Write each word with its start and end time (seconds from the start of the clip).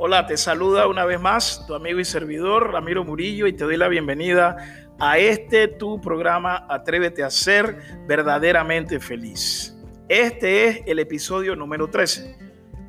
Hola, 0.00 0.26
te 0.26 0.36
saluda 0.36 0.86
una 0.86 1.04
vez 1.04 1.20
más 1.20 1.66
tu 1.66 1.74
amigo 1.74 1.98
y 1.98 2.04
servidor 2.04 2.72
Ramiro 2.72 3.02
Murillo 3.02 3.48
y 3.48 3.52
te 3.52 3.64
doy 3.64 3.76
la 3.76 3.88
bienvenida 3.88 4.56
a 5.00 5.18
este 5.18 5.66
tu 5.66 6.00
programa 6.00 6.66
Atrévete 6.68 7.24
a 7.24 7.30
ser 7.30 7.76
verdaderamente 8.06 9.00
feliz. 9.00 9.76
Este 10.08 10.68
es 10.68 10.82
el 10.86 11.00
episodio 11.00 11.56
número 11.56 11.88
13. 11.88 12.38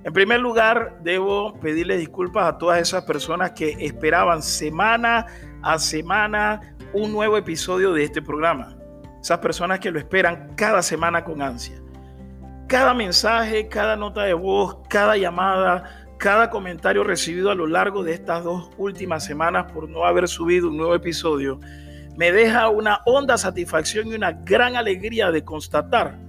En 0.04 0.14
primer 0.14 0.40
lugar, 0.40 1.00
debo 1.02 1.60
pedirle 1.60 1.98
disculpas 1.98 2.46
a 2.46 2.60
todas 2.60 2.80
esas 2.80 3.06
personas 3.06 3.54
que 3.54 3.76
esperaban 3.80 4.44
semana 4.44 5.26
a 5.64 5.80
semana 5.80 6.76
un 6.94 7.12
nuevo 7.12 7.38
episodio 7.38 7.92
de 7.92 8.04
este 8.04 8.22
programa. 8.22 8.78
Esas 9.20 9.40
personas 9.40 9.80
que 9.80 9.90
lo 9.90 9.98
esperan 9.98 10.54
cada 10.56 10.84
semana 10.84 11.24
con 11.24 11.42
ansia. 11.42 11.82
Cada 12.68 12.94
mensaje, 12.94 13.68
cada 13.68 13.96
nota 13.96 14.22
de 14.22 14.36
voz, 14.36 14.78
cada 14.88 15.18
llamada, 15.18 15.99
cada 16.20 16.50
comentario 16.50 17.04
recibido 17.04 17.50
a 17.50 17.56
lo 17.56 17.66
largo 17.66 18.04
de 18.04 18.14
estas 18.14 18.44
dos 18.44 18.70
últimas 18.78 19.24
semanas 19.26 19.72
por 19.72 19.90
no 19.90 20.04
haber 20.04 20.28
subido 20.28 20.68
un 20.68 20.78
nuevo 20.78 20.94
episodio 20.94 21.60
me 22.18 22.34
deja 22.34 22.68
una 22.68 23.00
honda 23.06 23.38
satisfacción 23.38 24.08
y 24.08 24.16
una 24.16 24.34
gran 24.34 24.76
alegría 24.76 25.32
de 25.32 25.46
constatar 25.46 26.20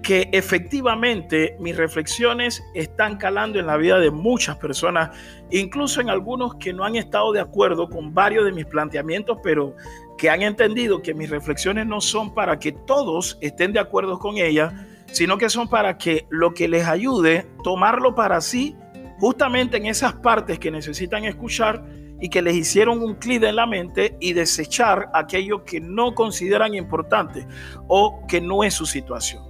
que 0.00 0.28
efectivamente 0.32 1.56
mis 1.58 1.76
reflexiones 1.76 2.62
están 2.74 3.16
calando 3.16 3.58
en 3.58 3.66
la 3.66 3.76
vida 3.76 3.98
de 3.98 4.12
muchas 4.12 4.56
personas, 4.56 5.10
incluso 5.50 6.00
en 6.00 6.10
algunos 6.10 6.54
que 6.56 6.72
no 6.72 6.84
han 6.84 6.94
estado 6.94 7.32
de 7.32 7.40
acuerdo 7.40 7.88
con 7.88 8.14
varios 8.14 8.44
de 8.44 8.52
mis 8.52 8.66
planteamientos, 8.66 9.38
pero 9.42 9.74
que 10.18 10.30
han 10.30 10.42
entendido 10.42 11.02
que 11.02 11.14
mis 11.14 11.30
reflexiones 11.30 11.86
no 11.86 12.00
son 12.00 12.34
para 12.34 12.60
que 12.60 12.70
todos 12.70 13.38
estén 13.40 13.72
de 13.72 13.80
acuerdo 13.80 14.20
con 14.20 14.38
ellas, 14.38 14.72
sino 15.06 15.38
que 15.38 15.48
son 15.48 15.68
para 15.68 15.98
que 15.98 16.26
lo 16.30 16.54
que 16.54 16.68
les 16.68 16.86
ayude, 16.86 17.46
tomarlo 17.64 18.14
para 18.14 18.40
sí 18.40 18.76
justamente 19.22 19.76
en 19.76 19.86
esas 19.86 20.14
partes 20.14 20.58
que 20.58 20.68
necesitan 20.68 21.24
escuchar 21.24 21.80
y 22.20 22.28
que 22.28 22.42
les 22.42 22.56
hicieron 22.56 23.00
un 23.00 23.14
clic 23.14 23.44
en 23.44 23.54
la 23.54 23.66
mente 23.66 24.16
y 24.18 24.32
desechar 24.32 25.10
aquello 25.14 25.64
que 25.64 25.78
no 25.78 26.12
consideran 26.12 26.74
importante 26.74 27.46
o 27.86 28.26
que 28.26 28.40
no 28.40 28.64
es 28.64 28.74
su 28.74 28.84
situación. 28.84 29.44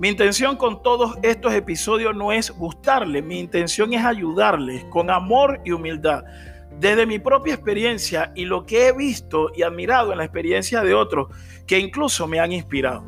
Mi 0.00 0.08
intención 0.08 0.56
con 0.56 0.82
todos 0.82 1.16
estos 1.22 1.54
episodios 1.54 2.16
no 2.16 2.32
es 2.32 2.50
gustarles, 2.50 3.22
mi 3.22 3.38
intención 3.38 3.92
es 3.92 4.04
ayudarles 4.04 4.84
con 4.86 5.08
amor 5.08 5.60
y 5.64 5.70
humildad. 5.70 6.24
Desde 6.80 7.06
mi 7.06 7.20
propia 7.20 7.54
experiencia 7.54 8.32
y 8.34 8.44
lo 8.44 8.66
que 8.66 8.88
he 8.88 8.92
visto 8.92 9.52
y 9.54 9.62
admirado 9.62 10.10
en 10.10 10.18
la 10.18 10.24
experiencia 10.24 10.82
de 10.82 10.94
otros 10.94 11.28
que 11.64 11.78
incluso 11.78 12.26
me 12.26 12.40
han 12.40 12.50
inspirado. 12.50 13.04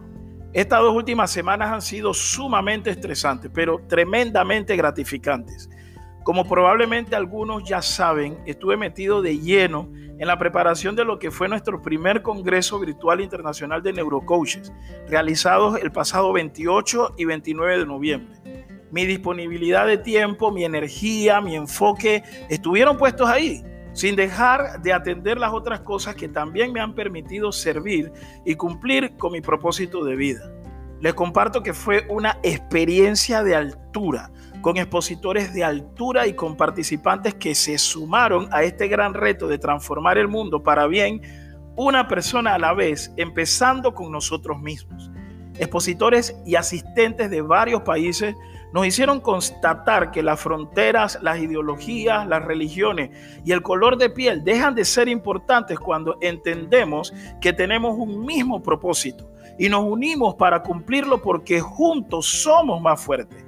Estas 0.53 0.79
dos 0.79 0.95
últimas 0.95 1.33
semanas 1.33 1.73
han 1.73 1.83
sido 1.83 2.15
sumamente 2.15 2.91
estresantes, 2.91 3.51
pero 3.53 3.81
tremendamente 3.89 4.77
gratificantes. 4.77 5.69
Como 6.25 6.47
probablemente 6.47 7.15
algunos 7.15 7.65
ya 7.65 7.83
saben, 7.83 8.39
estuve 8.47 8.79
metido 8.79 9.21
de 9.21 9.39
lleno 9.39 9.91
en 10.19 10.27
la 10.27 10.39
preparación 10.39 10.97
de 10.97 11.05
lo 11.05 11.19
que 11.19 11.31
fue 11.31 11.51
nuestro 11.51 11.83
primer 11.83 12.23
Congreso 12.23 12.81
Virtual 12.81 13.21
Internacional 13.21 13.83
de 13.83 13.93
Neurocoaches, 13.93 14.73
realizados 15.07 15.79
el 15.83 15.93
pasado 15.93 16.33
28 16.33 17.17
y 17.19 17.27
29 17.27 17.79
de 17.79 17.85
noviembre. 17.85 18.39
Mi 18.91 19.05
disponibilidad 19.05 19.87
de 19.87 19.99
tiempo, 19.99 20.51
mi 20.51 20.65
energía, 20.65 21.43
mi 21.43 21.57
enfoque 21.57 22.23
estuvieron 22.49 22.97
puestos 22.97 23.29
ahí, 23.29 23.63
sin 23.93 24.17
dejar 24.17 24.81
de 24.81 24.95
atender 24.95 25.37
las 25.37 25.53
otras 25.53 25.81
cosas 25.81 26.15
que 26.15 26.29
también 26.29 26.73
me 26.73 26.81
han 26.81 26.95
permitido 26.95 27.53
servir 27.53 28.11
y 28.47 28.55
cumplir 28.55 29.15
con 29.19 29.33
mi 29.33 29.43
propósito 29.43 30.03
de 30.03 30.17
vida. 30.17 30.51
Les 31.03 31.13
comparto 31.13 31.63
que 31.63 31.75
fue 31.75 32.07
una 32.09 32.39
experiencia 32.43 33.43
de 33.43 33.57
altura 33.57 34.31
con 34.65 34.79
expositores 34.79 35.53
de 35.53 35.63
altura 35.63 36.27
y 36.27 36.33
con 36.33 36.57
participantes 36.57 37.35
que 37.35 37.55
se 37.55 37.77
sumaron 37.77 38.49
a 38.51 38.63
este 38.63 38.89
gran 38.89 39.13
reto 39.13 39.47
de 39.47 39.59
transformar 39.59 40.17
el 40.17 40.27
mundo 40.27 40.63
para 40.63 40.87
bien, 40.87 41.21
una 41.77 42.09
persona 42.09 42.55
a 42.55 42.59
la 42.59 42.73
vez, 42.73 43.13
empezando 43.19 43.93
con 43.93 44.11
nosotros 44.11 44.59
mismos. 44.63 45.11
Expositores 45.59 46.35
y 46.47 46.55
asistentes 46.55 47.29
de 47.29 47.43
varios 47.43 47.83
países 47.83 48.35
nos 48.73 48.87
hicieron 48.87 49.21
constatar 49.21 50.11
que 50.11 50.23
las 50.23 50.41
fronteras, 50.41 51.19
las 51.21 51.41
ideologías, 51.41 52.27
las 52.27 52.43
religiones 52.43 53.11
y 53.45 53.53
el 53.53 53.61
color 53.61 53.99
de 53.99 54.09
piel 54.09 54.45
dejan 54.45 54.75
de 54.75 54.87
ser 54.87 55.11
importantes 55.11 55.79
cuando 55.79 56.17
entendemos 56.23 57.13
que 57.39 57.53
tenemos 57.53 57.97
un 57.99 58.25
mismo 58.25 58.63
propósito 58.63 59.31
y 59.59 59.69
nos 59.69 59.85
unimos 59.85 60.37
para 60.37 60.63
cumplirlo 60.63 61.21
porque 61.21 61.61
juntos 61.61 62.25
somos 62.25 62.81
más 62.81 62.99
fuertes. 63.05 63.44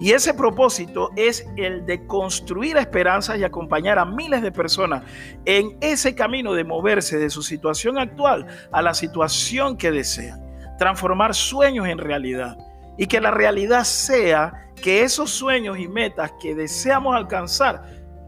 Y 0.00 0.12
ese 0.12 0.34
propósito 0.34 1.10
es 1.16 1.46
el 1.56 1.86
de 1.86 2.06
construir 2.06 2.76
esperanzas 2.76 3.38
y 3.38 3.44
acompañar 3.44 3.98
a 3.98 4.04
miles 4.04 4.42
de 4.42 4.50
personas 4.50 5.04
en 5.44 5.76
ese 5.80 6.14
camino 6.14 6.54
de 6.54 6.64
moverse 6.64 7.18
de 7.18 7.30
su 7.30 7.42
situación 7.42 7.98
actual 7.98 8.46
a 8.72 8.82
la 8.82 8.94
situación 8.94 9.76
que 9.76 9.92
desean. 9.92 10.40
Transformar 10.78 11.34
sueños 11.34 11.86
en 11.86 11.98
realidad. 11.98 12.56
Y 12.98 13.06
que 13.06 13.20
la 13.20 13.30
realidad 13.30 13.84
sea 13.84 14.70
que 14.82 15.02
esos 15.02 15.30
sueños 15.30 15.78
y 15.78 15.88
metas 15.88 16.32
que 16.40 16.54
deseamos 16.54 17.14
alcanzar 17.14 17.82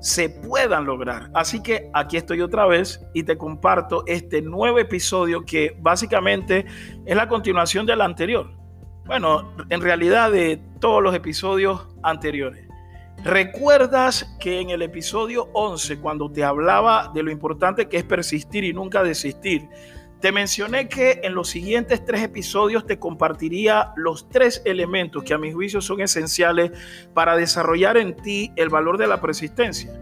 se 0.05 0.29
puedan 0.29 0.85
lograr. 0.85 1.31
Así 1.35 1.63
que 1.63 1.91
aquí 1.95 2.19
estoy 2.19 2.43
otra 2.43 2.67
vez 2.67 3.01
y 3.15 3.23
te 3.23 3.39
comparto 3.39 4.05
este 4.07 4.43
nuevo 4.43 4.79
episodio 4.79 5.45
que 5.45 5.77
básicamente 5.81 6.67
es 7.07 7.17
la 7.17 7.27
continuación 7.27 7.87
del 7.87 8.03
anterior. 8.03 8.64
Bueno, 9.07 9.53
en 9.69 9.83
realidad 9.83 10.33
de 10.33 10.61
todos 10.81 11.03
los 11.03 11.15
episodios 11.15 11.87
anteriores. 12.03 12.67
¿Recuerdas 13.23 14.35
que 14.41 14.61
en 14.61 14.71
el 14.71 14.83
episodio 14.83 15.51
11, 15.53 15.99
cuando 15.99 16.31
te 16.31 16.43
hablaba 16.43 17.11
de 17.15 17.23
lo 17.23 17.31
importante 17.31 17.89
que 17.89 17.99
es 17.99 18.05
persistir 18.05 18.65
y 18.65 18.73
nunca 18.73 19.03
desistir, 19.03 19.69
te 20.21 20.33
mencioné 20.33 20.89
que 20.89 21.21
en 21.23 21.35
los 21.35 21.49
siguientes 21.49 22.03
tres 22.05 22.23
episodios 22.23 22.87
te 22.87 22.99
compartiría 22.99 23.93
los 23.97 24.29
tres 24.31 24.63
elementos 24.65 25.23
que 25.23 25.35
a 25.35 25.39
mi 25.39 25.53
juicio 25.53 25.83
son 25.83 26.01
esenciales 26.01 26.71
para 27.13 27.37
desarrollar 27.37 27.99
en 27.99 28.17
ti 28.17 28.53
el 28.57 28.71
valor 28.71 28.97
de 28.97 29.07
la 29.07 29.21
persistencia? 29.21 29.93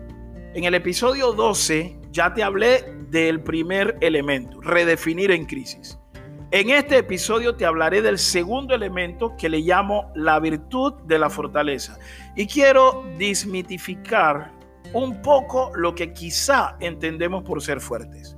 En 0.54 0.62
el 0.62 0.74
episodio 0.74 1.32
12 1.32 1.98
ya 2.12 2.34
te 2.34 2.44
hablé 2.44 2.84
del 3.08 3.40
primer 3.40 3.96
elemento, 4.00 4.60
redefinir 4.60 5.32
en 5.32 5.44
crisis. 5.44 5.98
En 6.54 6.68
este 6.68 6.98
episodio 6.98 7.56
te 7.56 7.64
hablaré 7.64 8.02
del 8.02 8.18
segundo 8.18 8.74
elemento 8.74 9.34
que 9.38 9.48
le 9.48 9.60
llamo 9.60 10.12
la 10.14 10.38
virtud 10.38 10.92
de 11.06 11.18
la 11.18 11.30
fortaleza. 11.30 11.98
Y 12.36 12.46
quiero 12.46 13.06
desmitificar 13.16 14.52
un 14.92 15.22
poco 15.22 15.72
lo 15.74 15.94
que 15.94 16.12
quizá 16.12 16.76
entendemos 16.78 17.42
por 17.42 17.62
ser 17.62 17.80
fuertes. 17.80 18.36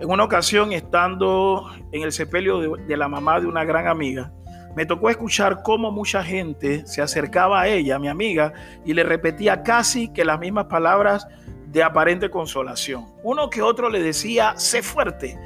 En 0.00 0.08
una 0.08 0.22
ocasión, 0.22 0.72
estando 0.72 1.68
en 1.90 2.02
el 2.02 2.12
sepelio 2.12 2.76
de, 2.76 2.96
la 2.96 3.08
mamá 3.08 3.40
de 3.40 3.48
una 3.48 3.64
gran 3.64 3.88
amiga, 3.88 4.32
me 4.76 4.86
tocó 4.86 5.10
escuchar 5.10 5.64
cómo 5.64 5.90
mucha 5.90 6.22
gente 6.22 6.86
se 6.86 7.02
acercaba 7.02 7.62
a 7.62 7.68
ella, 7.68 7.98
mi 7.98 8.06
amiga, 8.06 8.52
y 8.84 8.94
le 8.94 9.02
repetía 9.02 9.64
casi 9.64 10.12
que 10.12 10.24
las 10.24 10.38
mismas 10.38 10.66
palabras 10.66 11.26
de 11.66 11.82
aparente 11.82 12.30
consolación. 12.30 13.04
Uno 13.24 13.50
que 13.50 13.62
otro 13.62 13.90
le 13.90 14.00
decía, 14.00 14.54
sé 14.58 14.80
fuerte 14.80 15.36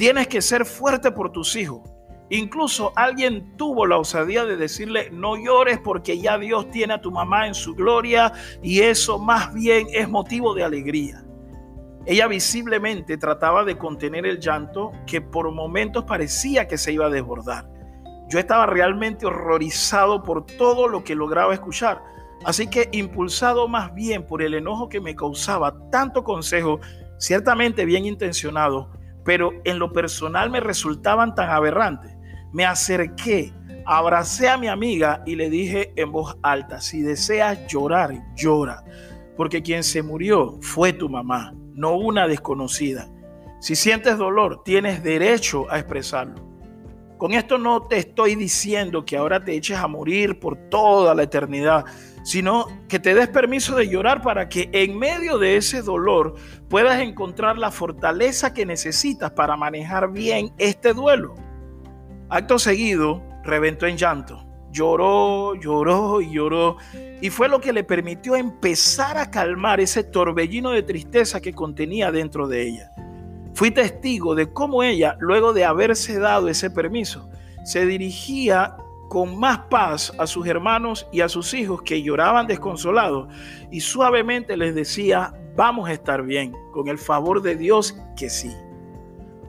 Tienes 0.00 0.28
que 0.28 0.40
ser 0.40 0.64
fuerte 0.64 1.12
por 1.12 1.30
tus 1.30 1.54
hijos. 1.56 1.82
Incluso 2.30 2.90
alguien 2.96 3.54
tuvo 3.58 3.84
la 3.84 3.98
osadía 3.98 4.46
de 4.46 4.56
decirle, 4.56 5.10
no 5.10 5.36
llores 5.36 5.78
porque 5.78 6.18
ya 6.18 6.38
Dios 6.38 6.70
tiene 6.70 6.94
a 6.94 7.02
tu 7.02 7.10
mamá 7.10 7.46
en 7.46 7.54
su 7.54 7.74
gloria 7.74 8.32
y 8.62 8.80
eso 8.80 9.18
más 9.18 9.52
bien 9.52 9.88
es 9.92 10.08
motivo 10.08 10.54
de 10.54 10.64
alegría. 10.64 11.22
Ella 12.06 12.28
visiblemente 12.28 13.18
trataba 13.18 13.62
de 13.62 13.76
contener 13.76 14.24
el 14.24 14.40
llanto 14.40 14.90
que 15.06 15.20
por 15.20 15.52
momentos 15.52 16.04
parecía 16.04 16.66
que 16.66 16.78
se 16.78 16.94
iba 16.94 17.04
a 17.04 17.10
desbordar. 17.10 17.68
Yo 18.30 18.38
estaba 18.38 18.64
realmente 18.64 19.26
horrorizado 19.26 20.22
por 20.22 20.46
todo 20.46 20.88
lo 20.88 21.04
que 21.04 21.14
lograba 21.14 21.52
escuchar. 21.52 22.02
Así 22.46 22.68
que 22.68 22.88
impulsado 22.92 23.68
más 23.68 23.92
bien 23.92 24.26
por 24.26 24.40
el 24.40 24.54
enojo 24.54 24.88
que 24.88 25.02
me 25.02 25.14
causaba 25.14 25.90
tanto 25.90 26.24
consejo, 26.24 26.80
ciertamente 27.18 27.84
bien 27.84 28.06
intencionado, 28.06 28.98
pero 29.30 29.52
en 29.62 29.78
lo 29.78 29.92
personal 29.92 30.50
me 30.50 30.58
resultaban 30.58 31.36
tan 31.36 31.50
aberrantes. 31.50 32.10
Me 32.52 32.66
acerqué, 32.66 33.54
abracé 33.86 34.48
a 34.48 34.58
mi 34.58 34.66
amiga 34.66 35.22
y 35.24 35.36
le 35.36 35.48
dije 35.48 35.92
en 35.94 36.10
voz 36.10 36.36
alta, 36.42 36.80
si 36.80 37.00
deseas 37.02 37.64
llorar, 37.68 38.12
llora, 38.34 38.82
porque 39.36 39.62
quien 39.62 39.84
se 39.84 40.02
murió 40.02 40.58
fue 40.62 40.92
tu 40.92 41.08
mamá, 41.08 41.54
no 41.74 41.96
una 41.96 42.26
desconocida. 42.26 43.08
Si 43.60 43.76
sientes 43.76 44.18
dolor, 44.18 44.64
tienes 44.64 45.04
derecho 45.04 45.70
a 45.70 45.78
expresarlo. 45.78 46.49
Con 47.20 47.34
esto 47.34 47.58
no 47.58 47.82
te 47.82 47.98
estoy 47.98 48.34
diciendo 48.34 49.04
que 49.04 49.18
ahora 49.18 49.44
te 49.44 49.52
eches 49.52 49.76
a 49.76 49.86
morir 49.86 50.40
por 50.40 50.56
toda 50.70 51.14
la 51.14 51.24
eternidad, 51.24 51.84
sino 52.22 52.66
que 52.88 52.98
te 52.98 53.14
des 53.14 53.28
permiso 53.28 53.76
de 53.76 53.90
llorar 53.90 54.22
para 54.22 54.48
que 54.48 54.70
en 54.72 54.98
medio 54.98 55.36
de 55.36 55.58
ese 55.58 55.82
dolor 55.82 56.36
puedas 56.70 56.98
encontrar 56.98 57.58
la 57.58 57.70
fortaleza 57.70 58.54
que 58.54 58.64
necesitas 58.64 59.32
para 59.32 59.54
manejar 59.54 60.10
bien 60.10 60.54
este 60.56 60.94
duelo. 60.94 61.34
Acto 62.30 62.58
seguido, 62.58 63.22
reventó 63.44 63.86
en 63.86 63.98
llanto. 63.98 64.42
lloró, 64.72 65.54
lloró 65.56 66.22
y 66.22 66.32
lloró. 66.32 66.78
Y 67.20 67.28
fue 67.28 67.50
lo 67.50 67.60
que 67.60 67.74
le 67.74 67.84
permitió 67.84 68.34
empezar 68.34 69.18
a 69.18 69.30
calmar 69.30 69.78
ese 69.78 70.04
torbellino 70.04 70.70
de 70.70 70.84
tristeza 70.84 71.42
que 71.42 71.52
contenía 71.52 72.10
dentro 72.10 72.48
de 72.48 72.66
ella. 72.66 72.90
Fui 73.60 73.70
testigo 73.70 74.34
de 74.34 74.50
cómo 74.54 74.82
ella, 74.82 75.18
luego 75.20 75.52
de 75.52 75.66
haberse 75.66 76.18
dado 76.18 76.48
ese 76.48 76.70
permiso, 76.70 77.28
se 77.62 77.84
dirigía 77.84 78.74
con 79.10 79.38
más 79.38 79.58
paz 79.68 80.14
a 80.16 80.26
sus 80.26 80.46
hermanos 80.46 81.06
y 81.12 81.20
a 81.20 81.28
sus 81.28 81.52
hijos 81.52 81.82
que 81.82 82.02
lloraban 82.02 82.46
desconsolados 82.46 83.28
y 83.70 83.80
suavemente 83.80 84.56
les 84.56 84.74
decía, 84.74 85.34
vamos 85.56 85.90
a 85.90 85.92
estar 85.92 86.22
bien, 86.22 86.54
con 86.72 86.88
el 86.88 86.96
favor 86.96 87.42
de 87.42 87.54
Dios 87.54 88.00
que 88.16 88.30
sí. 88.30 88.50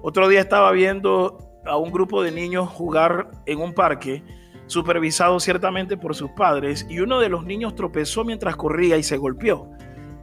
Otro 0.02 0.28
día 0.28 0.42
estaba 0.42 0.74
viendo 0.74 1.38
a 1.66 1.78
un 1.78 1.90
grupo 1.90 2.22
de 2.22 2.34
niños 2.34 2.68
jugar 2.68 3.32
en 3.46 3.62
un 3.62 3.74
parque, 3.74 4.26
supervisado 4.68 5.40
ciertamente 5.40 5.96
por 5.96 6.16
sus 6.16 6.32
padres, 6.32 6.86
y 6.90 7.00
uno 7.00 7.22
de 7.22 7.30
los 7.30 7.46
niños 7.46 7.76
tropezó 7.76 8.26
mientras 8.26 8.58
corría 8.58 8.98
y 8.98 9.04
se 9.04 9.16
golpeó. 9.16 9.72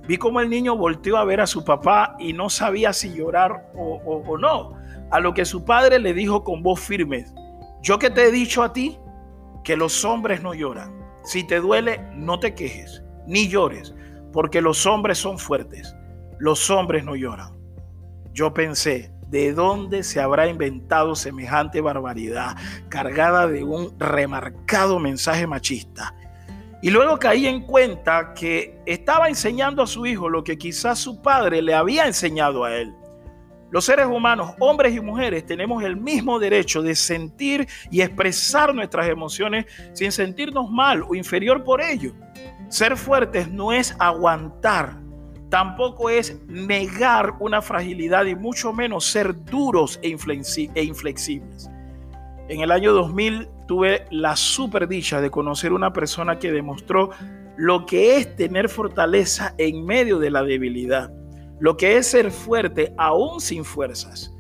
Vi 0.08 0.16
cómo 0.16 0.40
el 0.40 0.49
niño 0.49 0.75
volteó 0.75 1.19
a 1.19 1.25
ver 1.25 1.40
a 1.40 1.46
su 1.46 1.64
papá 1.64 2.16
y 2.19 2.32
no 2.32 2.49
sabía 2.49 2.93
si 2.93 3.12
llorar 3.14 3.70
o, 3.76 4.00
o 4.05 4.38
no, 4.38 4.72
a 5.10 5.20
lo 5.20 5.34
que 5.34 5.44
su 5.44 5.64
padre 5.64 5.99
le 5.99 6.14
dijo 6.14 6.43
con 6.43 6.62
voz 6.62 6.81
firme, 6.81 7.26
yo 7.82 7.99
que 7.99 8.10
te 8.10 8.25
he 8.25 8.32
dicho 8.32 8.62
a 8.62 8.72
ti 8.72 8.99
que 9.64 9.76
los 9.76 10.05
hombres 10.05 10.43
no 10.43 10.55
lloran. 10.55 10.99
Si 11.25 11.44
te 11.44 11.60
duele, 11.60 12.00
no 12.14 12.40
te 12.40 12.55
quejes, 12.55 13.02
ni 13.26 13.49
llores, 13.49 13.94
porque 14.32 14.62
los 14.62 14.87
hombres 14.87 15.19
son 15.19 15.38
fuertes. 15.38 15.94
Los 16.38 16.70
hombres 16.70 17.05
no 17.05 17.14
lloran. 17.14 17.56
Yo 18.32 18.55
pensé, 18.55 19.12
¿de 19.28 19.52
dónde 19.52 20.02
se 20.02 20.20
habrá 20.20 20.49
inventado 20.49 21.14
semejante 21.14 21.81
barbaridad 21.81 22.56
cargada 22.88 23.46
de 23.46 23.64
un 23.64 23.99
remarcado 23.99 24.99
mensaje 24.99 25.46
machista? 25.46 26.14
Y 26.80 26.90
luego 26.90 27.19
caí 27.19 27.46
en 27.46 27.62
cuenta 27.62 28.32
que 28.34 28.78
estaba 28.86 29.28
enseñando 29.28 29.82
a 29.82 29.86
su 29.86 30.06
hijo 30.06 30.28
lo 30.28 30.44
que 30.44 30.56
quizás 30.56 30.98
su 30.98 31.20
padre 31.20 31.60
le 31.60 31.75
había 31.75 32.06
enseñado 32.06 32.64
a 32.64 32.76
él. 32.76 32.94
Los 33.70 33.84
seres 33.84 34.06
humanos, 34.06 34.54
hombres 34.60 34.94
y 34.94 35.00
mujeres, 35.00 35.44
tenemos 35.44 35.82
el 35.82 35.96
mismo 35.96 36.38
derecho 36.38 36.80
de 36.80 36.94
sentir 36.94 37.69
y 37.90 38.00
expresar 38.00 38.75
nuestras 38.75 39.08
emociones 39.08 39.66
sin 39.92 40.10
sentirnos 40.10 40.70
mal 40.70 41.02
o 41.02 41.14
inferior 41.14 41.64
por 41.64 41.82
ello. 41.82 42.14
Ser 42.69 42.96
fuertes 42.96 43.50
no 43.50 43.72
es 43.72 43.94
aguantar, 43.98 44.96
tampoco 45.50 46.08
es 46.08 46.40
negar 46.46 47.34
una 47.40 47.60
fragilidad 47.60 48.24
y 48.24 48.36
mucho 48.36 48.72
menos 48.72 49.04
ser 49.04 49.34
duros 49.44 49.98
e, 50.02 50.16
e 50.74 50.82
inflexibles. 50.82 51.70
En 52.48 52.60
el 52.60 52.70
año 52.70 52.92
2000 52.92 53.48
tuve 53.66 54.06
la 54.10 54.36
super 54.36 54.88
dicha 54.88 55.20
de 55.20 55.30
conocer 55.30 55.72
una 55.72 55.92
persona 55.92 56.38
que 56.38 56.50
demostró 56.50 57.10
lo 57.56 57.86
que 57.86 58.16
es 58.16 58.36
tener 58.36 58.68
fortaleza 58.68 59.54
en 59.58 59.84
medio 59.84 60.18
de 60.18 60.30
la 60.30 60.42
debilidad 60.42 61.12
lo 61.60 61.76
que 61.76 61.96
es 61.96 62.06
ser 62.06 62.30
fuerte 62.30 62.94
aún 62.96 63.40
sin 63.40 63.64
fuerzas. 63.64 64.34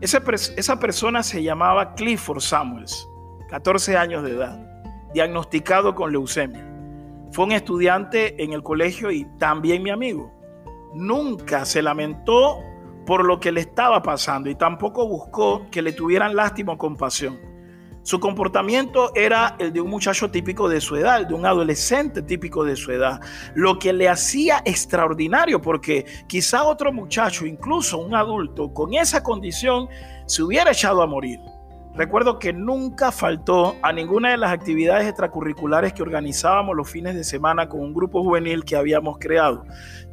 Esa, 0.00 0.22
esa 0.56 0.80
persona 0.80 1.22
se 1.22 1.42
llamaba 1.42 1.94
Clifford 1.94 2.40
Samuels, 2.40 3.06
14 3.50 3.96
años 3.96 4.22
de 4.24 4.30
edad, 4.30 4.58
diagnosticado 5.12 5.94
con 5.94 6.12
leucemia. 6.12 6.66
Fue 7.32 7.44
un 7.44 7.52
estudiante 7.52 8.42
en 8.42 8.52
el 8.52 8.62
colegio 8.62 9.10
y 9.10 9.26
también 9.38 9.82
mi 9.82 9.90
amigo. 9.90 10.32
Nunca 10.94 11.64
se 11.64 11.82
lamentó 11.82 12.58
por 13.10 13.24
lo 13.24 13.40
que 13.40 13.50
le 13.50 13.62
estaba 13.62 14.00
pasando 14.04 14.48
y 14.48 14.54
tampoco 14.54 15.04
buscó 15.04 15.66
que 15.68 15.82
le 15.82 15.90
tuvieran 15.90 16.36
lástima 16.36 16.74
o 16.74 16.78
compasión. 16.78 17.40
Su 18.04 18.20
comportamiento 18.20 19.10
era 19.16 19.56
el 19.58 19.72
de 19.72 19.80
un 19.80 19.90
muchacho 19.90 20.30
típico 20.30 20.68
de 20.68 20.80
su 20.80 20.94
edad, 20.94 21.26
de 21.26 21.34
un 21.34 21.44
adolescente 21.44 22.22
típico 22.22 22.62
de 22.62 22.76
su 22.76 22.92
edad, 22.92 23.20
lo 23.56 23.80
que 23.80 23.92
le 23.92 24.08
hacía 24.08 24.62
extraordinario 24.64 25.60
porque 25.60 26.06
quizá 26.28 26.62
otro 26.62 26.92
muchacho, 26.92 27.46
incluso 27.46 27.98
un 27.98 28.14
adulto 28.14 28.72
con 28.72 28.94
esa 28.94 29.24
condición, 29.24 29.88
se 30.26 30.44
hubiera 30.44 30.70
echado 30.70 31.02
a 31.02 31.08
morir. 31.08 31.40
Recuerdo 31.94 32.38
que 32.38 32.52
nunca 32.52 33.10
faltó 33.10 33.76
a 33.82 33.92
ninguna 33.92 34.30
de 34.30 34.36
las 34.36 34.52
actividades 34.52 35.08
extracurriculares 35.08 35.92
que 35.92 36.02
organizábamos 36.02 36.76
los 36.76 36.88
fines 36.88 37.14
de 37.14 37.24
semana 37.24 37.68
con 37.68 37.80
un 37.80 37.92
grupo 37.92 38.22
juvenil 38.22 38.64
que 38.64 38.76
habíamos 38.76 39.18
creado. 39.18 39.64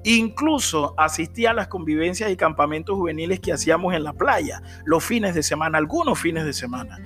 Incluso 0.04 0.96
asistía 0.98 1.52
a 1.52 1.54
las 1.54 1.68
convivencias 1.68 2.32
y 2.32 2.36
campamentos 2.36 2.96
juveniles 2.96 3.40
que 3.40 3.54
hacíamos 3.54 3.94
en 3.94 4.04
la 4.04 4.14
playa 4.14 4.62
los 4.86 5.04
fines 5.04 5.36
de 5.36 5.44
semana, 5.44 5.78
algunos 5.78 6.20
fines 6.20 6.46
de 6.46 6.54
semana 6.54 7.00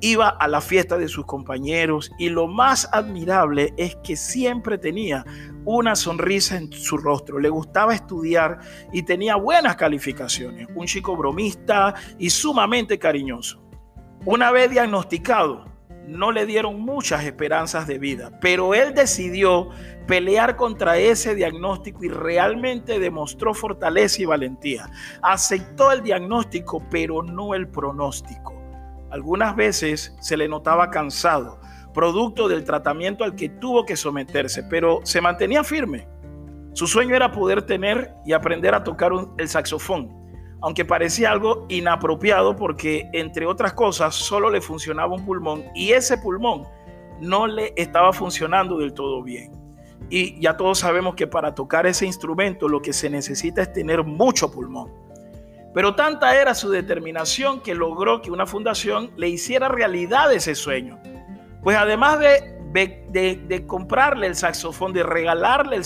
iba 0.00 0.28
a 0.28 0.48
la 0.48 0.60
fiesta 0.60 0.98
de 0.98 1.08
sus 1.08 1.24
compañeros 1.24 2.10
y 2.18 2.28
lo 2.28 2.46
más 2.46 2.88
admirable 2.92 3.72
es 3.76 3.96
que 4.04 4.16
siempre 4.16 4.78
tenía 4.78 5.24
una 5.64 5.96
sonrisa 5.96 6.56
en 6.56 6.72
su 6.72 6.96
rostro, 6.96 7.38
le 7.38 7.48
gustaba 7.48 7.94
estudiar 7.94 8.60
y 8.92 9.02
tenía 9.02 9.36
buenas 9.36 9.76
calificaciones, 9.76 10.68
un 10.74 10.86
chico 10.86 11.16
bromista 11.16 11.94
y 12.18 12.30
sumamente 12.30 12.98
cariñoso. 12.98 13.65
Una 14.26 14.50
vez 14.50 14.70
diagnosticado, 14.70 15.66
no 16.08 16.32
le 16.32 16.46
dieron 16.46 16.80
muchas 16.80 17.22
esperanzas 17.22 17.86
de 17.86 18.00
vida, 18.00 18.32
pero 18.40 18.74
él 18.74 18.92
decidió 18.92 19.68
pelear 20.08 20.56
contra 20.56 20.98
ese 20.98 21.36
diagnóstico 21.36 22.02
y 22.02 22.08
realmente 22.08 22.98
demostró 22.98 23.54
fortaleza 23.54 24.20
y 24.20 24.24
valentía. 24.24 24.90
Aceptó 25.22 25.92
el 25.92 26.02
diagnóstico, 26.02 26.82
pero 26.90 27.22
no 27.22 27.54
el 27.54 27.68
pronóstico. 27.68 28.52
Algunas 29.12 29.54
veces 29.54 30.16
se 30.20 30.36
le 30.36 30.48
notaba 30.48 30.90
cansado, 30.90 31.60
producto 31.94 32.48
del 32.48 32.64
tratamiento 32.64 33.22
al 33.22 33.36
que 33.36 33.48
tuvo 33.48 33.86
que 33.86 33.94
someterse, 33.94 34.64
pero 34.64 35.02
se 35.04 35.20
mantenía 35.20 35.62
firme. 35.62 36.08
Su 36.72 36.88
sueño 36.88 37.14
era 37.14 37.30
poder 37.30 37.62
tener 37.62 38.12
y 38.26 38.32
aprender 38.32 38.74
a 38.74 38.82
tocar 38.82 39.12
el 39.38 39.48
saxofón, 39.48 40.25
aunque 40.66 40.84
parecía 40.84 41.30
algo 41.30 41.64
inapropiado 41.68 42.56
porque, 42.56 43.08
entre 43.12 43.46
otras 43.46 43.72
cosas, 43.72 44.16
solo 44.16 44.50
le 44.50 44.60
funcionaba 44.60 45.14
un 45.14 45.24
pulmón 45.24 45.64
y 45.76 45.92
ese 45.92 46.18
pulmón 46.18 46.64
no 47.20 47.46
le 47.46 47.72
estaba 47.76 48.12
funcionando 48.12 48.76
del 48.78 48.92
todo 48.92 49.22
bien. 49.22 49.52
Y 50.10 50.40
ya 50.40 50.56
todos 50.56 50.80
sabemos 50.80 51.14
que 51.14 51.28
para 51.28 51.54
tocar 51.54 51.86
ese 51.86 52.04
instrumento 52.04 52.68
lo 52.68 52.82
que 52.82 52.92
se 52.92 53.08
necesita 53.08 53.62
es 53.62 53.72
tener 53.72 54.02
mucho 54.02 54.50
pulmón. 54.50 54.90
Pero 55.72 55.94
tanta 55.94 56.34
era 56.34 56.52
su 56.52 56.68
determinación 56.68 57.60
que 57.60 57.76
logró 57.76 58.20
que 58.20 58.32
una 58.32 58.44
fundación 58.44 59.12
le 59.16 59.28
hiciera 59.28 59.68
realidad 59.68 60.32
ese 60.32 60.56
sueño. 60.56 60.98
Pues 61.62 61.76
además 61.76 62.18
de, 62.18 63.64
comprarle 63.68 64.26
el 64.26 64.34
saxofón, 64.34 64.92
de 64.92 65.04
regalarle 65.04 65.76
el 65.76 65.84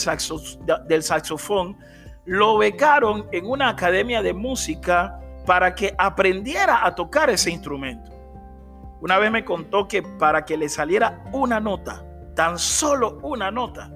saxofón, 1.03 1.77
lo 2.25 2.59
becaron 2.59 3.27
en 3.33 3.47
una 3.47 3.69
academia 3.69 4.23
de 4.23 4.33
música 4.33 5.19
para 5.47 5.75
que 5.75 5.95
aprendiera 5.99 6.85
a 6.85 6.95
tocar 6.95 7.31
ese 7.31 7.51
instrumento. 7.51 8.11
Una 9.01 9.19
vez 9.19 9.31
me 9.31 9.45
contó 9.45 9.89
que 9.89 10.03
para 10.03 10.45
que 10.45 10.57
le 10.57 10.69
saliera 10.69 11.25
una 11.33 11.59
nota, 11.59 12.05
tan 12.35 12.59
solo 12.59 13.19
una 13.23 13.51
nota, 13.51 13.91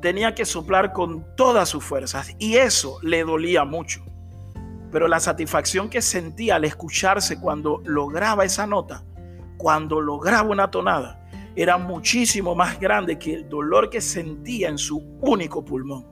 tenía 0.00 0.34
que 0.34 0.44
soplar 0.44 0.92
con 0.92 1.36
todas 1.36 1.68
sus 1.68 1.84
fuerzas 1.84 2.34
y 2.38 2.56
eso 2.56 2.98
le 3.02 3.24
dolía 3.24 3.64
mucho 3.64 4.06
pero 4.96 5.08
la 5.08 5.20
satisfacción 5.20 5.90
que 5.90 6.00
sentía 6.00 6.56
al 6.56 6.64
escucharse 6.64 7.38
cuando 7.38 7.82
lograba 7.84 8.46
esa 8.46 8.66
nota, 8.66 9.04
cuando 9.58 10.00
lograba 10.00 10.48
una 10.48 10.70
tonada, 10.70 11.20
era 11.54 11.76
muchísimo 11.76 12.54
más 12.54 12.78
grande 12.78 13.18
que 13.18 13.34
el 13.34 13.48
dolor 13.48 13.90
que 13.90 14.00
sentía 14.00 14.70
en 14.70 14.78
su 14.78 14.98
único 15.20 15.62
pulmón. 15.62 16.06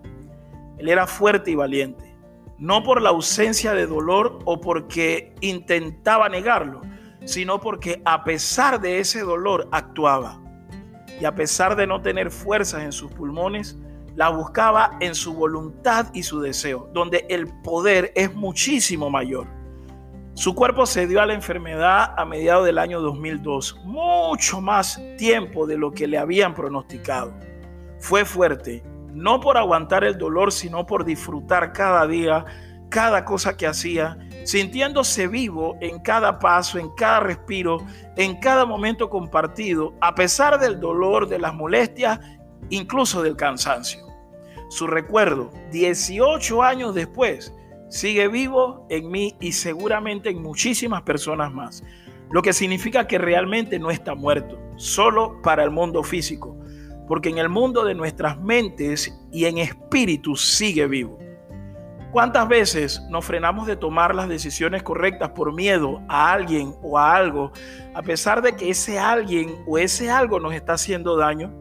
Él 0.78 0.88
era 0.88 1.06
fuerte 1.06 1.50
y 1.50 1.54
valiente, 1.54 2.16
no 2.58 2.82
por 2.82 3.00
la 3.02 3.10
ausencia 3.10 3.72
de 3.72 3.86
dolor 3.86 4.38
o 4.44 4.60
porque 4.60 5.34
intentaba 5.40 6.28
negarlo, 6.28 6.82
sino 7.24 7.60
porque 7.60 8.02
a 8.04 8.24
pesar 8.24 8.80
de 8.80 8.98
ese 8.98 9.20
dolor 9.20 9.68
actuaba. 9.72 10.40
Y 11.20 11.24
a 11.24 11.34
pesar 11.34 11.76
de 11.76 11.86
no 11.86 12.02
tener 12.02 12.30
fuerzas 12.30 12.82
en 12.82 12.92
sus 12.92 13.10
pulmones, 13.12 13.78
la 14.16 14.28
buscaba 14.28 14.96
en 15.00 15.14
su 15.14 15.34
voluntad 15.34 16.06
y 16.12 16.22
su 16.22 16.40
deseo, 16.40 16.88
donde 16.92 17.26
el 17.28 17.48
poder 17.62 18.12
es 18.14 18.34
muchísimo 18.34 19.10
mayor. 19.10 19.46
Su 20.34 20.54
cuerpo 20.54 20.84
se 20.86 21.06
dio 21.06 21.20
a 21.20 21.26
la 21.26 21.34
enfermedad 21.34 22.12
a 22.16 22.24
mediados 22.24 22.66
del 22.66 22.78
año 22.78 23.00
2002, 23.00 23.80
mucho 23.84 24.60
más 24.60 25.00
tiempo 25.16 25.66
de 25.66 25.78
lo 25.78 25.92
que 25.92 26.08
le 26.08 26.18
habían 26.18 26.54
pronosticado. 26.54 27.32
Fue 27.98 28.24
fuerte, 28.24 28.82
no 29.14 29.40
por 29.40 29.56
aguantar 29.56 30.04
el 30.04 30.18
dolor, 30.18 30.52
sino 30.52 30.86
por 30.86 31.04
disfrutar 31.04 31.72
cada 31.72 32.06
día, 32.06 32.44
cada 32.88 33.24
cosa 33.24 33.56
que 33.56 33.66
hacía, 33.66 34.18
sintiéndose 34.44 35.26
vivo 35.26 35.76
en 35.80 36.00
cada 36.00 36.38
paso, 36.38 36.78
en 36.78 36.90
cada 36.90 37.20
respiro, 37.20 37.78
en 38.16 38.38
cada 38.38 38.66
momento 38.66 39.10
compartido, 39.10 39.94
a 40.00 40.14
pesar 40.14 40.58
del 40.60 40.78
dolor, 40.80 41.28
de 41.28 41.38
las 41.38 41.54
molestias, 41.54 42.20
incluso 42.70 43.22
del 43.22 43.36
cansancio. 43.36 44.04
Su 44.68 44.86
recuerdo, 44.86 45.50
18 45.70 46.62
años 46.62 46.94
después, 46.94 47.52
sigue 47.88 48.28
vivo 48.28 48.86
en 48.90 49.10
mí 49.10 49.36
y 49.40 49.52
seguramente 49.52 50.30
en 50.30 50.42
muchísimas 50.42 51.02
personas 51.02 51.52
más. 51.52 51.82
lo 52.30 52.42
que 52.42 52.52
significa 52.52 53.06
que 53.06 53.18
realmente 53.18 53.78
no 53.78 53.90
está 53.90 54.14
muerto, 54.14 54.58
solo 54.76 55.40
para 55.42 55.62
el 55.62 55.70
mundo 55.70 56.02
físico, 56.02 56.56
porque 57.06 57.28
en 57.28 57.38
el 57.38 57.48
mundo 57.48 57.84
de 57.84 57.94
nuestras 57.94 58.40
mentes 58.40 59.14
y 59.30 59.44
en 59.44 59.58
espíritu 59.58 60.36
sigue 60.36 60.86
vivo. 60.86 61.18
¿Cuántas 62.14 62.46
veces 62.46 63.02
nos 63.10 63.24
frenamos 63.24 63.66
de 63.66 63.74
tomar 63.74 64.14
las 64.14 64.28
decisiones 64.28 64.84
correctas 64.84 65.30
por 65.30 65.52
miedo 65.52 66.00
a 66.08 66.32
alguien 66.32 66.72
o 66.80 66.96
a 66.96 67.16
algo, 67.16 67.50
a 67.92 68.02
pesar 68.02 68.40
de 68.40 68.54
que 68.54 68.70
ese 68.70 69.00
alguien 69.00 69.64
o 69.66 69.78
ese 69.78 70.10
algo 70.10 70.38
nos 70.38 70.54
está 70.54 70.74
haciendo 70.74 71.16
daño? 71.16 71.52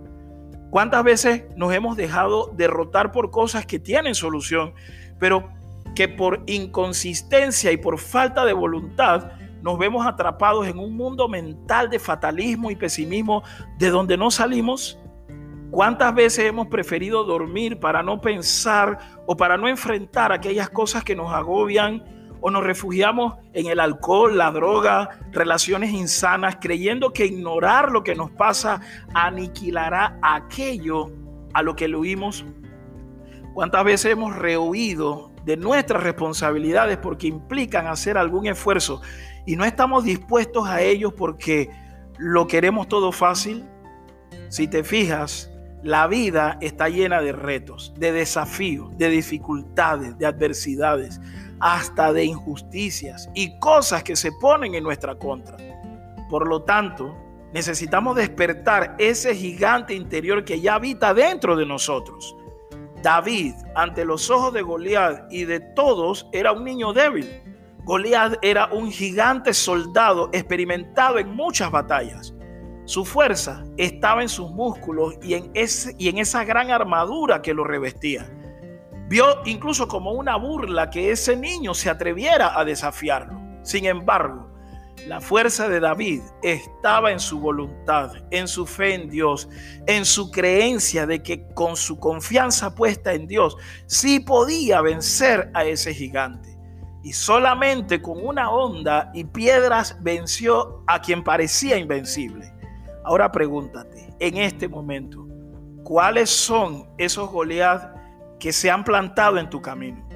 ¿Cuántas 0.70 1.04
veces 1.04 1.46
nos 1.56 1.74
hemos 1.74 1.98
dejado 1.98 2.52
derrotar 2.56 3.12
por 3.12 3.32
cosas 3.32 3.66
que 3.66 3.80
tienen 3.80 4.14
solución, 4.14 4.76
pero 5.20 5.50
que 5.96 6.08
por 6.08 6.44
inconsistencia 6.46 7.72
y 7.72 7.78
por 7.78 7.98
falta 7.98 8.46
de 8.46 8.54
voluntad 8.54 9.32
nos 9.64 9.80
vemos 9.80 10.06
atrapados 10.06 10.68
en 10.68 10.78
un 10.78 10.96
mundo 10.96 11.28
mental 11.28 11.90
de 11.90 11.98
fatalismo 11.98 12.70
y 12.70 12.76
pesimismo 12.76 13.42
de 13.80 13.90
donde 13.90 14.18
no 14.18 14.30
salimos? 14.30 15.00
¿Cuántas 15.74 16.14
veces 16.14 16.46
hemos 16.46 16.68
preferido 16.68 17.24
dormir 17.24 17.80
para 17.80 18.04
no 18.04 18.22
pensar 18.22 19.00
o 19.26 19.36
para 19.36 19.58
no 19.58 19.68
enfrentar 19.68 20.32
aquellas 20.32 20.70
cosas 20.70 21.04
que 21.04 21.16
nos 21.16 21.34
agobian 21.34 22.04
o 22.42 22.52
nos 22.52 22.64
refugiamos 22.64 23.34
en 23.54 23.66
el 23.66 23.80
alcohol, 23.80 24.38
la 24.38 24.52
droga, 24.52 25.10
relaciones 25.32 25.92
insanas, 25.92 26.58
creyendo 26.62 27.12
que 27.12 27.26
ignorar 27.26 27.92
lo 27.92 28.04
que 28.04 28.14
nos 28.14 28.30
pasa 28.30 28.82
aniquilará 29.16 30.20
aquello 30.22 31.10
a 31.56 31.64
lo 31.64 31.76
que 31.76 31.88
le 31.88 31.98
huimos? 31.98 32.46
¿Cuántas 33.56 33.84
veces 33.84 34.12
hemos 34.12 34.36
rehuido 34.36 35.32
de 35.44 35.58
nuestras 35.58 36.04
responsabilidades 36.04 36.98
porque 36.98 37.26
implican 37.26 37.88
hacer 37.88 38.20
algún 38.20 38.46
esfuerzo 38.46 39.02
y 39.48 39.56
no 39.56 39.66
estamos 39.66 40.04
dispuestos 40.04 40.68
a 40.68 40.84
ellos 40.84 41.14
porque 41.18 41.72
lo 42.20 42.46
queremos 42.46 42.88
todo 42.88 43.12
fácil. 43.12 43.66
Si 44.50 44.68
te 44.68 44.84
fijas, 44.84 45.50
la 45.84 46.08
vida 46.08 46.58
está 46.62 46.90
llena 46.90 47.22
de 47.22 47.32
retos, 47.32 47.94
de 47.98 48.12
desafíos, 48.12 48.98
de 48.98 49.10
dificultades, 49.10 50.18
de 50.18 50.26
adversidades, 50.26 51.20
hasta 51.60 52.12
de 52.14 52.26
injusticias 52.26 53.30
y 53.34 53.58
cosas 53.60 54.04
que 54.04 54.16
se 54.16 54.32
ponen 54.32 54.76
en 54.76 54.84
nuestra 54.84 55.16
contra. 55.16 55.58
Por 56.30 56.48
lo 56.48 56.64
tanto, 56.64 57.16
necesitamos 57.54 58.16
despertar 58.16 58.96
ese 58.98 59.36
gigante 59.36 59.94
interior 59.94 60.44
que 60.44 60.60
ya 60.60 60.76
habita 60.76 61.14
dentro 61.14 61.56
de 61.56 61.66
nosotros. 61.66 62.36
David, 63.02 63.54
ante 63.76 64.06
los 64.06 64.30
ojos 64.30 64.54
de 64.54 64.62
Goliat 64.62 65.32
y 65.32 65.44
de 65.44 65.60
todos, 65.60 66.28
era 66.32 66.54
un 66.54 66.64
niño 66.64 66.94
débil 66.94 67.44
Goliat 67.86 68.36
era 68.42 68.68
un 68.68 68.90
gigante 68.90 69.54
soldado 69.54 70.30
experimentado 70.32 71.20
en 71.20 71.36
muchas 71.36 71.70
batallas. 71.70 72.34
Su 72.86 73.06
fuerza 73.06 73.64
estaba 73.78 74.22
en 74.22 74.30
sus 74.30 74.52
músculos 74.52 75.16
y 75.22 75.36
en, 75.36 75.52
ese, 75.54 75.96
y 75.98 76.10
en 76.10 76.18
esa 76.18 76.44
gran 76.44 76.70
armadura 76.70 77.42
que 77.42 77.54
lo 77.54 77.64
revestía. 77.64 78.30
Vio 79.08 79.26
incluso 79.46 79.88
como 79.88 80.12
una 80.12 80.36
burla 80.36 80.90
que 80.90 81.12
ese 81.12 81.36
niño 81.36 81.74
se 81.74 81.90
atreviera 81.90 82.60
a 82.60 82.66
desafiarlo. 82.66 83.40
Sin 83.64 83.86
embargo, 83.86 84.50
la 85.08 85.22
fuerza 85.22 85.68
de 85.68 85.80
David 85.80 86.22
estaba 86.42 87.12
en 87.12 87.20
su 87.20 87.40
voluntad, 87.40 88.12
en 88.32 88.48
su 88.48 88.66
fe 88.66 88.94
en 88.96 89.10
Dios, 89.10 89.50
en 89.86 90.06
su 90.06 90.32
creencia 90.32 91.06
de 91.06 91.22
que 91.22 91.46
con 91.54 91.76
su 91.76 92.00
confianza 92.00 92.74
puesta 92.76 93.14
en 93.14 93.28
Dios 93.28 93.58
sí 93.86 94.20
podía 94.20 94.82
vencer 94.82 95.52
a 95.54 95.66
ese 95.66 95.94
gigante 95.94 96.58
y 97.04 97.12
solamente 97.12 98.02
con 98.02 98.26
una 98.26 98.50
onda 98.50 99.12
y 99.14 99.26
piedras 99.26 99.98
venció 100.02 100.84
a 100.88 101.02
quien 101.02 101.24
parecía 101.24 101.78
invencible. 101.78 102.53
Ahora 103.04 103.32
pregúntate, 103.32 104.14
en 104.20 104.38
este 104.38 104.68
momento, 104.70 105.28
¿cuáles 105.84 106.30
son 106.30 106.88
esos 106.98 107.30
Goliat 107.30 107.94
que 108.40 108.54
se 108.54 108.72
han 108.72 108.84
plantado 108.84 109.38
en 109.38 109.50
tu 109.50 109.62
camino? 109.62 110.08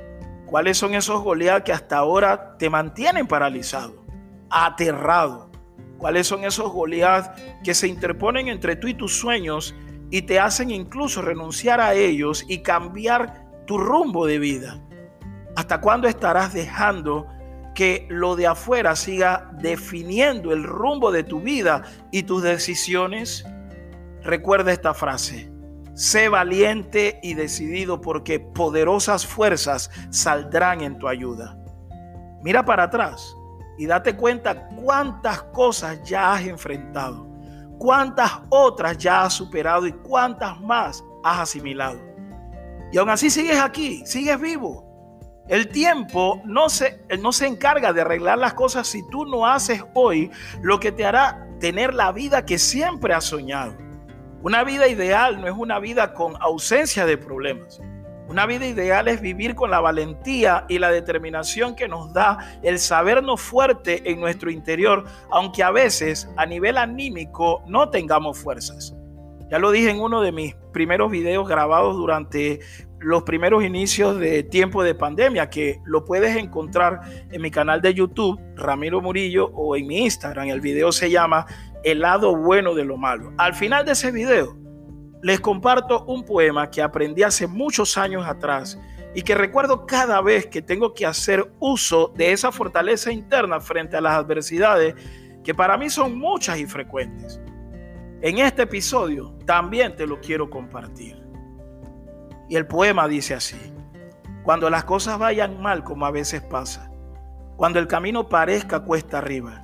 ¿Cuáles 0.45 0.77
son 0.77 0.93
esos 0.93 1.21
Goliat 1.21 1.63
que 1.63 1.73
hasta 1.73 1.97
ahora 1.97 2.57
te 2.57 2.69
mantienen 2.69 3.27
paralizado, 3.27 4.05
aterrado? 4.49 5.51
¿Cuáles 5.97 6.27
son 6.27 6.45
esos 6.45 6.71
Goliat 6.71 7.61
que 7.63 7.73
se 7.73 7.89
interponen 7.89 8.47
entre 8.47 8.77
tú 8.77 8.87
y 8.87 8.93
tus 8.93 9.19
sueños 9.19 9.75
y 10.09 10.21
te 10.21 10.39
hacen 10.39 10.71
incluso 10.71 11.21
renunciar 11.21 11.81
a 11.81 11.93
ellos 11.93 12.45
y 12.47 12.59
cambiar 12.59 13.65
tu 13.65 13.77
rumbo 13.77 14.25
de 14.25 14.39
vida? 14.39 14.81
¿Hasta 15.57 15.81
cuándo 15.81 16.07
estarás 16.07 16.53
dejando 16.53 17.27
que 17.77 18.07
lo 18.09 18.35
de 18.35 18.47
afuera 18.47 18.95
siga 18.95 19.51
definiendo 19.59 20.51
el 20.51 20.63
rumbo 20.63 21.11
de 21.11 21.23
tu 21.23 21.41
vida 21.41 21.83
y 22.11 22.23
tus 22.23 22.41
decisiones? 22.41 23.45
Recuerda 24.23 24.71
esta 24.71 24.95
frase. 24.95 25.51
Sé 25.93 26.27
valiente 26.27 27.19
y 27.21 27.35
decidido 27.35 28.01
porque 28.01 28.39
poderosas 28.39 29.27
fuerzas 29.27 29.91
saldrán 30.09 30.81
en 30.81 30.97
tu 30.97 31.07
ayuda. 31.07 31.55
Mira 32.41 32.65
para 32.65 32.85
atrás 32.85 33.31
y 33.77 33.85
date 33.85 34.15
cuenta 34.15 34.69
cuántas 34.69 35.43
cosas 35.43 36.01
ya 36.01 36.33
has 36.33 36.47
enfrentado, 36.47 37.27
cuántas 37.77 38.31
otras 38.49 38.97
ya 38.97 39.25
has 39.25 39.33
superado 39.33 39.85
y 39.85 39.91
cuántas 39.91 40.59
más 40.61 41.03
has 41.23 41.41
asimilado. 41.41 42.01
Y 42.91 42.97
aún 42.97 43.11
así 43.11 43.29
sigues 43.29 43.59
aquí, 43.59 44.03
sigues 44.07 44.41
vivo. 44.41 44.86
El 45.47 45.69
tiempo 45.69 46.41
no 46.43 46.67
se, 46.69 46.99
no 47.19 47.31
se 47.31 47.47
encarga 47.47 47.93
de 47.93 48.01
arreglar 48.01 48.37
las 48.37 48.53
cosas 48.53 48.87
si 48.87 49.07
tú 49.09 49.25
no 49.25 49.47
haces 49.47 49.83
hoy 49.93 50.29
lo 50.61 50.79
que 50.79 50.91
te 50.91 51.05
hará 51.05 51.47
tener 51.59 51.93
la 51.93 52.11
vida 52.11 52.45
que 52.45 52.59
siempre 52.59 53.13
has 53.13 53.25
soñado. 53.25 53.75
Una 54.43 54.63
vida 54.63 54.87
ideal 54.87 55.39
no 55.39 55.47
es 55.47 55.53
una 55.57 55.79
vida 55.79 56.13
con 56.13 56.35
ausencia 56.41 57.05
de 57.05 57.17
problemas. 57.17 57.81
Una 58.27 58.45
vida 58.45 58.67
ideal 58.67 59.07
es 59.07 59.21
vivir 59.21 59.55
con 59.55 59.71
la 59.71 59.79
valentía 59.79 60.65
y 60.67 60.79
la 60.79 60.91
determinación 60.91 61.75
que 61.75 61.87
nos 61.87 62.13
da 62.13 62.59
el 62.61 62.77
sabernos 62.77 63.39
fuerte 63.39 64.11
en 64.11 64.19
nuestro 64.19 64.51
interior, 64.51 65.05
aunque 65.31 65.63
a 65.63 65.71
veces 65.71 66.29
a 66.35 66.45
nivel 66.45 66.77
anímico 66.77 67.63
no 67.67 67.89
tengamos 67.89 68.37
fuerzas. 68.37 68.93
Ya 69.49 69.59
lo 69.59 69.71
dije 69.71 69.91
en 69.91 70.01
uno 70.01 70.19
de 70.19 70.33
mis 70.33 70.55
primeros 70.73 71.09
videos 71.09 71.47
grabados 71.47 71.95
durante 71.95 72.59
los 72.99 73.23
primeros 73.23 73.63
inicios 73.63 74.19
de 74.19 74.43
tiempo 74.43 74.83
de 74.83 74.95
pandemia, 74.95 75.49
que 75.49 75.79
lo 75.85 76.03
puedes 76.03 76.35
encontrar 76.35 77.01
en 77.31 77.41
mi 77.41 77.51
canal 77.51 77.81
de 77.81 77.93
YouTube, 77.93 78.39
Ramiro 78.55 79.01
Murillo, 79.01 79.51
o 79.53 79.75
en 79.75 79.87
mi 79.87 80.03
Instagram. 80.03 80.47
El 80.47 80.61
video 80.61 80.91
se 80.91 81.09
llama 81.09 81.45
El 81.83 81.99
lado 81.99 82.35
bueno 82.35 82.73
de 82.73 82.85
lo 82.85 82.97
malo. 82.97 83.33
Al 83.37 83.53
final 83.53 83.85
de 83.85 83.91
ese 83.91 84.11
video, 84.11 84.57
les 85.21 85.39
comparto 85.39 86.05
un 86.05 86.23
poema 86.23 86.69
que 86.69 86.81
aprendí 86.81 87.23
hace 87.23 87.47
muchos 87.47 87.97
años 87.97 88.25
atrás 88.25 88.79
y 89.13 89.21
que 89.21 89.35
recuerdo 89.35 89.85
cada 89.85 90.21
vez 90.21 90.47
que 90.47 90.61
tengo 90.61 90.93
que 90.93 91.05
hacer 91.05 91.51
uso 91.59 92.13
de 92.15 92.31
esa 92.31 92.51
fortaleza 92.51 93.11
interna 93.11 93.59
frente 93.59 93.97
a 93.97 94.01
las 94.01 94.13
adversidades 94.13 94.95
que 95.43 95.55
para 95.55 95.77
mí 95.77 95.89
son 95.89 96.17
muchas 96.17 96.59
y 96.59 96.65
frecuentes. 96.65 97.39
En 98.21 98.39
este 98.39 98.63
episodio 98.63 99.37
también 99.45 99.95
te 99.95 100.05
lo 100.05 100.19
quiero 100.19 100.49
compartir. 100.49 101.26
Y 102.49 102.55
el 102.55 102.67
poema 102.67 103.07
dice 103.07 103.33
así, 103.33 103.57
cuando 104.43 104.69
las 104.69 104.85
cosas 104.85 105.19
vayan 105.19 105.61
mal 105.61 105.83
como 105.83 106.05
a 106.05 106.11
veces 106.11 106.41
pasa, 106.41 106.89
cuando 107.57 107.79
el 107.79 107.87
camino 107.87 108.29
parezca 108.29 108.81
cuesta 108.81 109.17
arriba, 109.17 109.63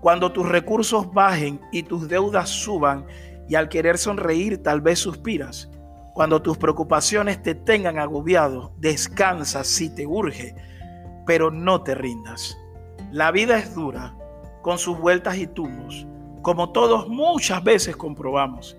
cuando 0.00 0.32
tus 0.32 0.48
recursos 0.48 1.12
bajen 1.12 1.60
y 1.70 1.84
tus 1.84 2.08
deudas 2.08 2.48
suban 2.48 3.06
y 3.48 3.54
al 3.54 3.68
querer 3.68 3.98
sonreír 3.98 4.62
tal 4.62 4.80
vez 4.80 4.98
suspiras, 4.98 5.70
cuando 6.14 6.42
tus 6.42 6.56
preocupaciones 6.56 7.42
te 7.42 7.54
tengan 7.54 7.98
agobiado, 7.98 8.72
descansa 8.78 9.64
si 9.64 9.94
te 9.94 10.06
urge, 10.06 10.54
pero 11.26 11.50
no 11.50 11.82
te 11.82 11.94
rindas. 11.94 12.56
La 13.10 13.30
vida 13.30 13.58
es 13.58 13.74
dura, 13.74 14.16
con 14.62 14.78
sus 14.78 14.98
vueltas 14.98 15.36
y 15.36 15.46
tumbos, 15.46 16.06
como 16.42 16.70
todos 16.70 17.08
muchas 17.08 17.62
veces 17.62 17.96
comprobamos. 17.96 18.76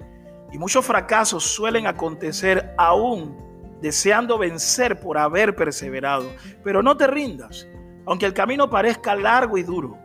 Y 0.51 0.57
muchos 0.57 0.85
fracasos 0.85 1.43
suelen 1.43 1.87
acontecer 1.87 2.73
aún 2.77 3.44
deseando 3.85 4.39
vencer 4.39 4.99
por 4.99 5.15
haber 5.15 5.55
perseverado. 5.55 6.25
Pero 6.63 6.81
no 6.81 6.97
te 6.97 7.05
rindas, 7.05 7.67
aunque 8.07 8.25
el 8.25 8.33
camino 8.33 8.67
parezca 8.67 9.15
largo 9.15 9.59
y 9.59 9.63
duro, 9.63 9.99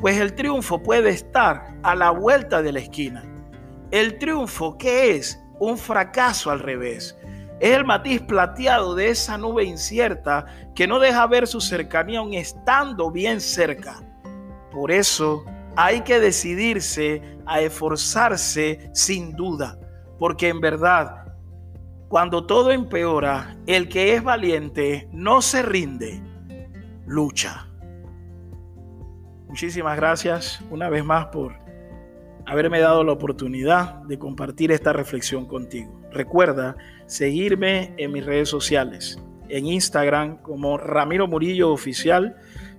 pues 0.00 0.20
el 0.20 0.36
triunfo 0.36 0.80
puede 0.80 1.10
estar 1.10 1.74
a 1.82 1.96
la 1.96 2.10
vuelta 2.10 2.62
de 2.62 2.70
la 2.70 2.78
esquina. 2.78 3.24
El 3.90 4.18
triunfo, 4.18 4.78
¿qué 4.78 5.16
es? 5.16 5.42
Un 5.58 5.76
fracaso 5.76 6.52
al 6.52 6.60
revés. 6.60 7.18
Es 7.58 7.76
el 7.76 7.84
matiz 7.84 8.20
plateado 8.20 8.94
de 8.94 9.10
esa 9.10 9.36
nube 9.36 9.64
incierta 9.64 10.46
que 10.76 10.86
no 10.86 11.00
deja 11.00 11.26
ver 11.26 11.48
su 11.48 11.60
cercanía 11.60 12.20
aun 12.20 12.34
estando 12.34 13.10
bien 13.10 13.40
cerca. 13.40 14.00
Por 14.70 14.92
eso 14.92 15.44
hay 15.74 16.02
que 16.02 16.20
decidirse 16.20 17.20
a 17.46 17.60
esforzarse 17.62 18.90
sin 18.94 19.32
duda, 19.32 19.76
porque 20.20 20.46
en 20.46 20.60
verdad, 20.60 21.27
cuando 22.08 22.46
todo 22.46 22.70
empeora, 22.70 23.56
el 23.66 23.88
que 23.88 24.14
es 24.14 24.24
valiente 24.24 25.08
no 25.12 25.42
se 25.42 25.62
rinde, 25.62 26.22
lucha. 27.06 27.68
muchísimas 29.46 29.96
gracias 29.96 30.60
una 30.70 30.88
vez 30.88 31.04
más 31.04 31.26
por 31.26 31.54
haberme 32.46 32.80
dado 32.80 33.04
la 33.04 33.12
oportunidad 33.12 34.02
de 34.04 34.18
compartir 34.18 34.72
esta 34.72 34.94
reflexión 34.94 35.46
contigo. 35.46 36.00
Recuerda 36.10 36.76
seguirme 37.06 37.92
en 37.98 38.12
mis 38.12 38.24
redes 38.24 38.48
sociales, 38.48 39.18
en 39.50 39.66
Instagram 39.66 40.38
como 40.38 40.78
Ramiro 40.78 41.26
Murillo 41.26 41.70
Oficial, 41.70 42.36